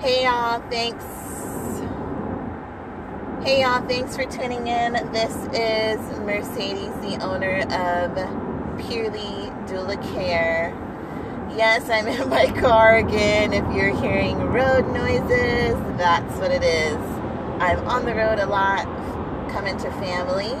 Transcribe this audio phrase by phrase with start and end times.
[0.00, 1.04] Hey y'all, thanks.
[3.44, 4.92] Hey y'all, thanks for tuning in.
[5.12, 8.14] This is Mercedes, the owner of
[8.86, 10.72] Purely Doula Care.
[11.56, 13.52] Yes, I'm in my car again.
[13.52, 16.96] If you're hearing road noises, that's what it is.
[17.60, 18.84] I'm on the road a lot,
[19.50, 20.52] coming to families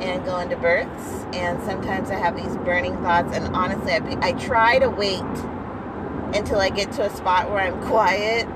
[0.00, 3.32] and going to births, and sometimes I have these burning thoughts.
[3.36, 5.22] And honestly, I, I try to wait
[6.34, 8.48] until I get to a spot where I'm quiet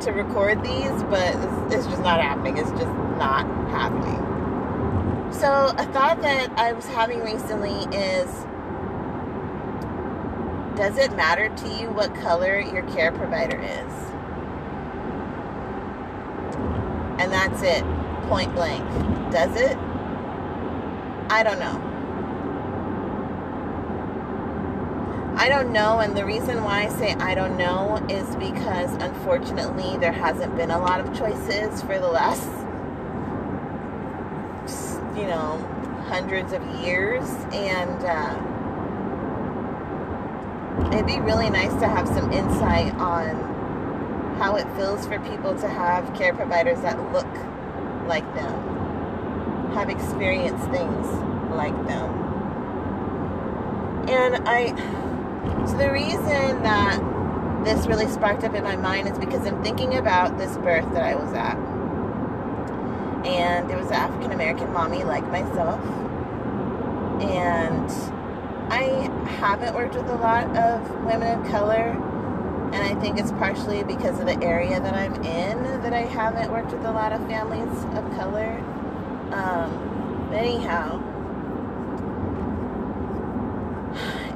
[0.00, 2.56] to record these, but it's, it's just not happening.
[2.56, 4.26] It's just not happening.
[5.32, 8.28] So, a thought that I was having recently is
[10.76, 13.92] Does it matter to you what color your care provider is?
[17.20, 17.84] And that's it,
[18.28, 18.88] point blank.
[19.30, 19.76] Does it?
[21.28, 21.89] I don't know.
[25.40, 29.96] I don't know, and the reason why I say I don't know is because unfortunately
[29.96, 32.46] there hasn't been a lot of choices for the last,
[35.16, 35.56] you know,
[36.08, 37.24] hundreds of years,
[37.54, 38.36] and uh,
[40.92, 45.68] it'd be really nice to have some insight on how it feels for people to
[45.68, 47.24] have care providers that look
[48.06, 51.06] like them, have experienced things
[51.54, 52.10] like them.
[54.06, 54.74] And I
[55.66, 57.00] so the reason that
[57.64, 61.02] this really sparked up in my mind is because I'm thinking about this birth that
[61.02, 61.56] I was at.
[63.26, 65.80] And it was an African American mommy like myself.
[67.22, 67.90] And
[68.72, 71.96] I haven't worked with a lot of women of color.
[72.72, 76.50] And I think it's partially because of the area that I'm in that I haven't
[76.50, 78.58] worked with a lot of families of color.
[79.32, 81.02] Um, anyhow,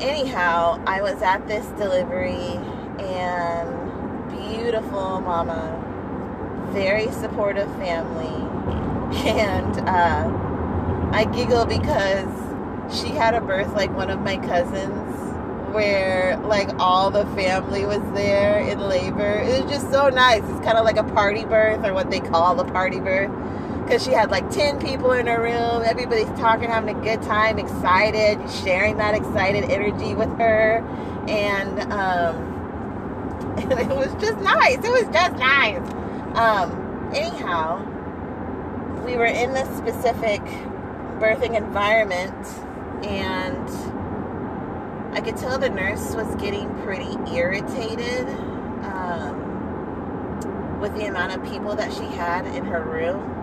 [0.09, 2.59] anyhow, I was at this delivery
[2.99, 5.81] and beautiful mama,
[6.73, 8.43] very supportive family.
[9.15, 10.29] And uh,
[11.13, 12.29] I giggle because
[13.01, 15.15] she had a birth like one of my cousins
[15.73, 19.41] where like all the family was there in labor.
[19.41, 20.43] It was just so nice.
[20.43, 23.31] It's kind of like a party birth or what they call a party birth
[23.85, 25.83] because she had like 10 people in her room.
[25.85, 30.79] Everybody's talking, having a good time, excited, sharing that excited energy with her.
[31.29, 32.37] And, um,
[33.59, 34.79] and it was just nice.
[34.79, 35.87] It was just nice.
[36.35, 37.85] Um, anyhow,
[39.05, 40.41] we were in this specific
[41.21, 42.35] birthing environment
[43.05, 43.69] and
[45.15, 48.27] I could tell the nurse was getting pretty irritated
[48.83, 53.34] um, with the amount of people that she had in her room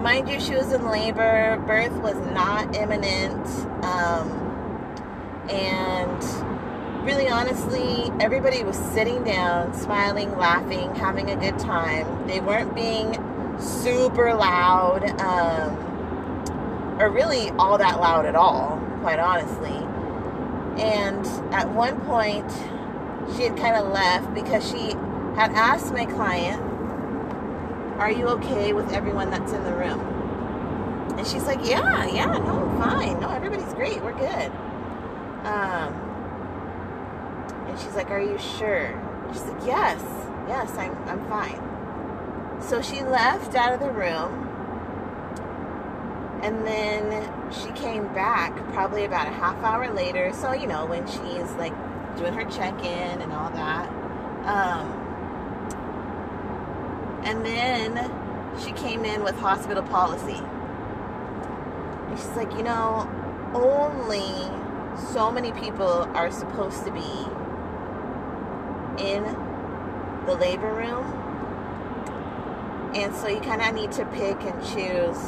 [0.00, 1.62] mind you, she was in labor.
[1.66, 3.46] Birth was not imminent.
[3.84, 4.30] Um,
[5.48, 12.26] and really honestly, everybody was sitting down, smiling, laughing, having a good time.
[12.26, 13.14] They weren't being
[13.60, 19.76] super loud um, or really all that loud at all, quite honestly.
[20.82, 22.50] And at one point,
[23.36, 24.90] she had kind of left because she
[25.36, 26.62] had asked my client
[27.98, 30.00] are you okay with everyone that's in the room?
[31.16, 33.20] And she's like, Yeah, yeah, no, I'm fine.
[33.20, 34.02] No, everybody's great.
[34.02, 34.50] We're good.
[35.46, 35.94] Um,
[37.68, 38.92] and she's like, Are you sure?
[39.32, 40.02] She's like, Yes,
[40.46, 42.62] yes, I'm, I'm fine.
[42.62, 44.42] So she left out of the room.
[46.42, 50.32] And then she came back probably about a half hour later.
[50.34, 51.72] So, you know, when she's like
[52.16, 53.88] doing her check in and all that.
[54.46, 55.05] Um,
[57.26, 58.10] and then
[58.64, 60.40] she came in with hospital policy.
[62.08, 63.10] And she's like, you know,
[63.52, 64.48] only
[65.12, 67.00] so many people are supposed to be
[69.02, 69.24] in
[70.26, 71.04] the labor room.
[72.94, 75.18] And so you kind of need to pick and choose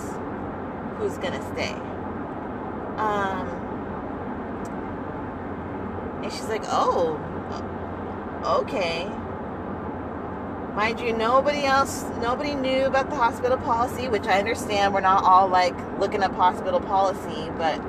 [0.98, 1.74] who's going to stay.
[2.96, 3.48] Um,
[6.22, 7.18] and she's like, oh,
[8.62, 9.10] okay.
[10.78, 14.94] Mind you, nobody else, nobody knew about the hospital policy, which I understand.
[14.94, 17.80] We're not all like looking up hospital policy, but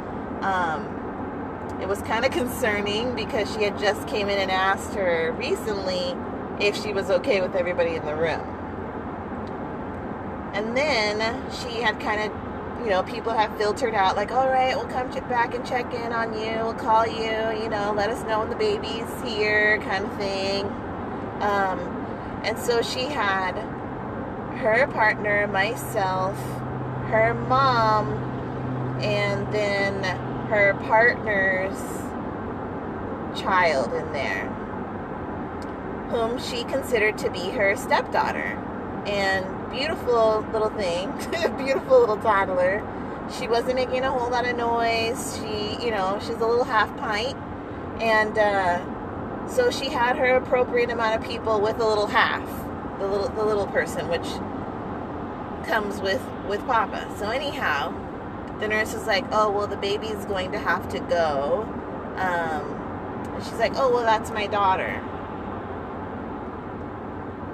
[0.41, 5.35] um, it was kind of concerning because she had just came in and asked her
[5.37, 6.15] recently
[6.59, 8.41] if she was okay with everybody in the room.
[10.55, 11.19] And then
[11.51, 15.11] she had kind of, you know, people have filtered out like, all right, we'll come
[15.29, 16.55] back and check in on you.
[16.63, 20.65] We'll call you, you know, let us know when the baby's here, kind of thing.
[21.43, 21.98] Um,
[22.43, 23.53] and so she had
[24.59, 26.37] her partner, myself,
[27.09, 28.13] her mom,
[29.01, 30.03] and then
[30.49, 31.77] her partner's
[33.39, 34.49] child in there.
[36.09, 38.57] whom she considered to be her stepdaughter.
[39.05, 41.11] And beautiful little thing,
[41.57, 42.83] beautiful little toddler.
[43.39, 45.37] She wasn't making a whole lot of noise.
[45.37, 47.37] She, you know, she's a little half pint.
[48.01, 48.79] And uh,
[49.49, 52.47] so she had her appropriate amount of people with a little half,
[52.99, 54.27] the little the little person, which
[55.67, 57.13] comes with with Papa.
[57.17, 57.93] So anyhow,
[58.59, 61.63] the nurse was like, "Oh well, the baby's going to have to go."
[62.15, 62.75] Um,
[63.33, 65.01] and she's like, "Oh well, that's my daughter."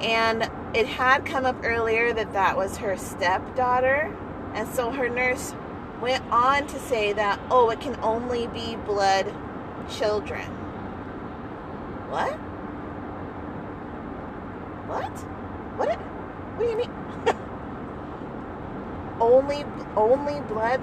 [0.01, 4.15] And it had come up earlier that that was her stepdaughter,
[4.53, 5.55] and so her nurse
[6.01, 9.33] went on to say that, "Oh, it can only be blood
[9.89, 10.54] children."
[12.09, 12.33] What?
[14.87, 15.17] What?
[15.77, 15.99] What?
[15.99, 16.91] What do you mean?
[19.19, 19.65] only
[19.95, 20.81] only blood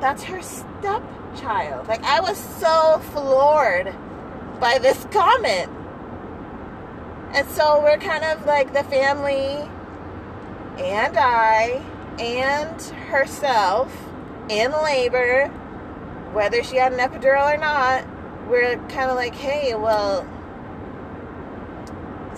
[0.00, 3.94] that's her stepchild like i was so floored
[4.58, 5.70] by this comment
[7.32, 9.68] and so we're kind of like the family
[10.78, 11.80] and i
[12.18, 13.94] and herself
[14.48, 15.46] in labor
[16.32, 18.04] whether she had an epidural or not
[18.50, 20.26] we're kind of like hey well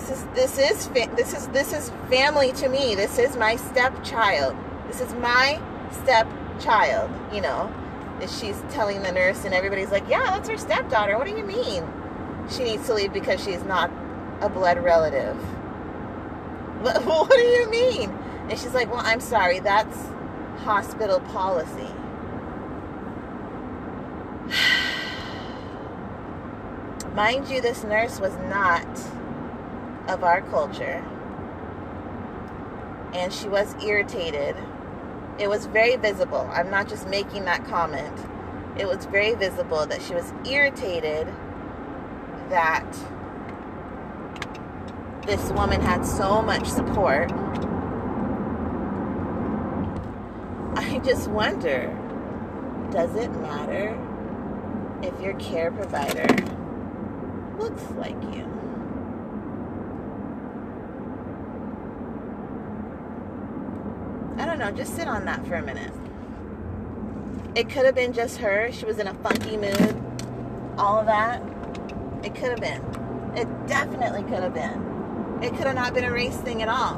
[0.03, 2.95] this is this is this is this is family to me.
[2.95, 4.57] This is my stepchild.
[4.89, 5.61] This is my
[5.91, 7.11] stepchild.
[7.33, 7.73] You know,
[8.21, 11.87] she's telling the nurse, and everybody's like, "Yeah, that's her stepdaughter." What do you mean?
[12.51, 13.91] She needs to leave because she's not
[14.41, 15.37] a blood relative.
[16.83, 18.11] What, what do you mean?
[18.49, 19.61] And she's like, "Well, I'm sorry.
[19.61, 19.97] That's
[20.65, 22.02] hospital policy."
[27.15, 28.87] Mind you, this nurse was not
[30.09, 31.05] of our culture.
[33.13, 34.57] And she was irritated.
[35.39, 36.49] It was very visible.
[36.53, 38.19] I'm not just making that comment.
[38.79, 41.29] It was very visible that she was irritated
[42.49, 42.87] that
[45.27, 47.31] this woman had so much support.
[50.77, 51.95] I just wonder
[52.91, 53.99] does it matter
[55.03, 56.27] if your care provider
[57.63, 58.43] looks like you?
[64.37, 65.93] I don't know, just sit on that for a minute.
[67.55, 68.73] It could have been just her.
[68.73, 70.03] She was in a funky mood.
[70.77, 71.41] All of that.
[72.25, 72.83] It could have been.
[73.37, 75.39] It definitely could have been.
[75.43, 76.97] It could have not been a race thing at all.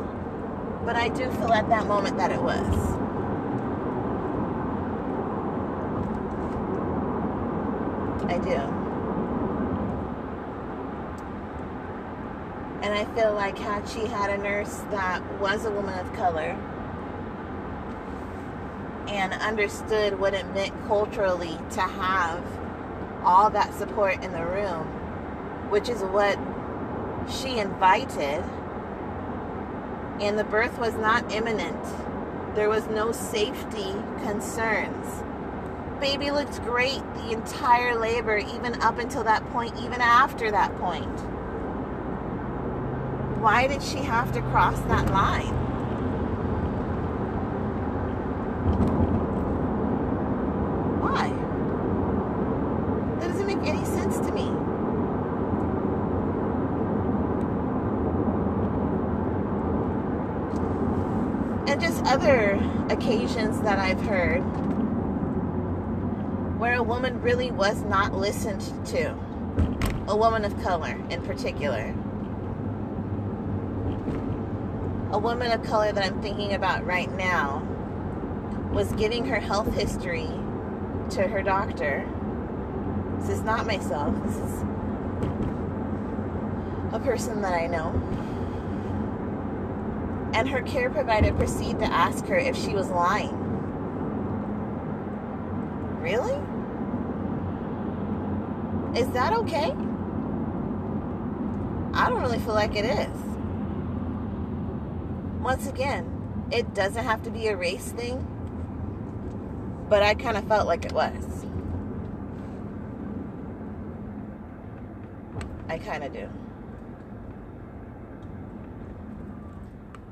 [0.85, 2.67] But I do feel at that moment that it was.
[8.31, 8.74] I do.
[12.85, 16.55] And I feel like had she had a nurse that was a woman of color,
[19.09, 22.45] and understood what it meant culturally to have
[23.25, 24.87] all that support in the room,
[25.71, 26.39] which is what
[27.31, 28.45] she invited.
[30.21, 31.83] And the birth was not imminent.
[32.55, 33.95] There was no safety
[34.25, 35.23] concerns.
[36.01, 41.19] Baby looked great the entire labor, even up until that point, even after that point.
[43.44, 45.52] Why did she have to cross that line?
[51.02, 51.29] Why?
[53.20, 54.49] That doesn't make any sense to me.
[61.70, 62.58] And just other
[62.89, 64.41] occasions that I've heard
[66.58, 69.15] where a woman really was not listened to,
[70.08, 71.94] a woman of color in particular.
[75.15, 77.63] A woman of color that I'm thinking about right now
[78.73, 80.29] was giving her health history
[81.11, 82.05] to her doctor.
[83.21, 84.63] This is not myself, this is
[86.93, 87.93] a person that I know
[90.35, 93.37] and her care provider proceeded to ask her if she was lying.
[96.01, 96.35] Really?
[98.99, 99.71] Is that okay?
[101.94, 103.33] I don't really feel like it is.
[105.44, 108.27] Once again, it doesn't have to be a race thing,
[109.91, 111.44] but I kind of felt like it was.
[115.69, 116.31] I kind of do.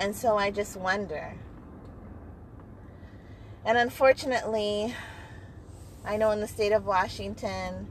[0.00, 1.34] And so I just wonder.
[3.64, 4.94] And unfortunately,
[6.04, 7.86] I know in the state of Washington,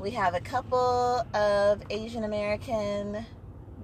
[0.00, 3.24] we have a couple of Asian American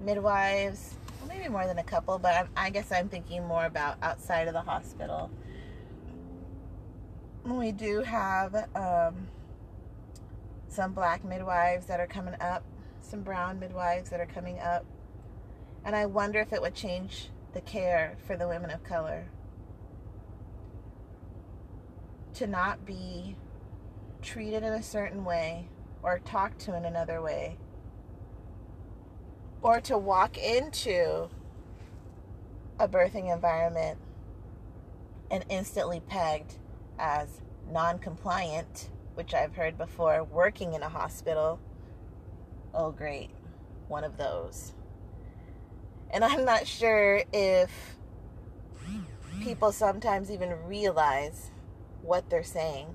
[0.01, 0.95] midwives,
[1.37, 4.53] maybe more than a couple, but I, I guess I'm thinking more about outside of
[4.53, 5.29] the hospital.
[7.43, 9.27] We do have um,
[10.67, 12.63] some black midwives that are coming up
[13.05, 14.85] some brown midwives that are coming up.
[15.83, 19.27] And I wonder if it would change the care for the women of color.
[22.35, 23.35] To not be
[24.21, 25.69] treated in a certain way
[26.01, 27.57] or talked to in another way.
[29.65, 31.27] Or to walk into
[32.79, 33.97] a birthing environment
[35.31, 36.59] and instantly pegged
[36.99, 37.41] as
[37.71, 41.59] non compliant, which I've heard before, working in a hospital.
[42.75, 43.31] Oh, great.
[43.87, 44.73] One of those.
[46.11, 47.71] And I'm not sure if
[49.41, 51.49] people sometimes even realize
[52.03, 52.85] what they're saying.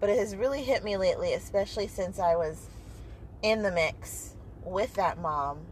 [0.00, 2.70] But it has really hit me lately, especially since I was
[3.42, 5.66] in the mix with that mom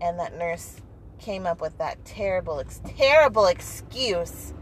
[0.00, 0.80] and that nurse
[1.18, 2.62] came up with that terrible,
[2.96, 4.54] terrible excuse.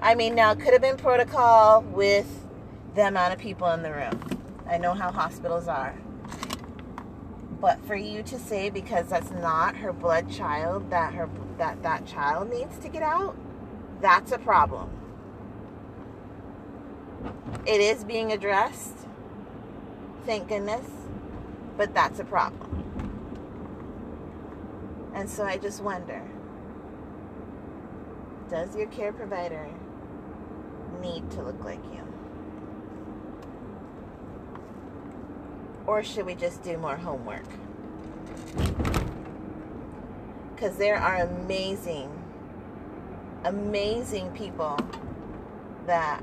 [0.00, 2.46] I mean, now it could have been protocol with
[2.94, 4.20] the amount of people in the room.
[4.68, 5.94] I know how hospitals are.
[7.60, 12.04] But for you to say because that's not her blood child that her that that
[12.06, 13.36] child needs to get out,
[14.00, 14.90] that's a problem.
[17.66, 19.06] It is being addressed.
[20.26, 20.86] Thank goodness.
[21.76, 22.84] But that's a problem.
[25.14, 26.22] And so I just wonder
[28.50, 29.68] does your care provider
[31.00, 32.02] need to look like you?
[35.86, 37.44] Or should we just do more homework?
[40.54, 42.10] Because there are amazing,
[43.44, 44.78] amazing people
[45.86, 46.22] that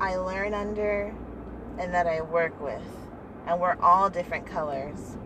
[0.00, 1.14] I learn under
[1.78, 2.82] and that I work with.
[3.46, 5.16] And we're all different colors.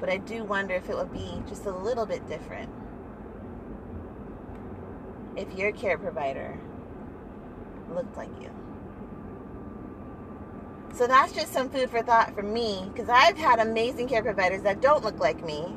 [0.00, 2.70] But I do wonder if it would be just a little bit different
[5.36, 6.58] if your care provider
[7.92, 8.50] looked like you.
[10.94, 14.62] So that's just some food for thought for me because I've had amazing care providers
[14.62, 15.74] that don't look like me.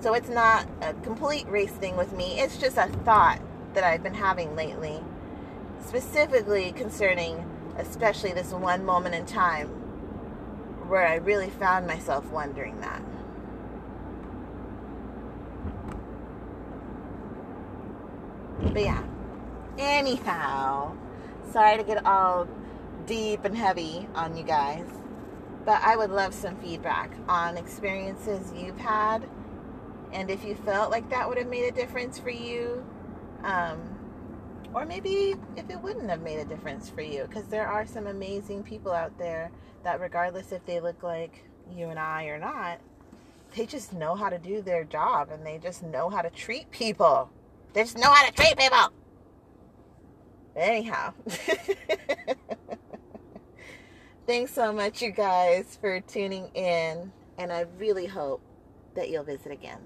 [0.00, 2.40] So it's not a complete race thing with me.
[2.40, 3.40] It's just a thought
[3.74, 5.00] that I've been having lately,
[5.86, 9.75] specifically concerning, especially this one moment in time
[10.88, 13.02] where I really found myself wondering that.
[18.72, 19.02] But yeah,
[19.78, 20.96] anyhow,
[21.50, 22.48] sorry to get all
[23.06, 24.86] deep and heavy on you guys,
[25.64, 29.28] but I would love some feedback on experiences you've had
[30.12, 32.84] and if you felt like that would have made a difference for you.
[33.42, 33.95] Um,
[34.74, 38.06] or maybe if it wouldn't have made a difference for you, because there are some
[38.06, 39.50] amazing people out there
[39.84, 42.80] that, regardless if they look like you and I or not,
[43.56, 46.70] they just know how to do their job and they just know how to treat
[46.70, 47.30] people.
[47.72, 48.92] They just know how to treat people.
[50.56, 51.12] Anyhow.
[54.26, 57.12] Thanks so much, you guys, for tuning in.
[57.38, 58.40] And I really hope
[58.94, 59.78] that you'll visit again.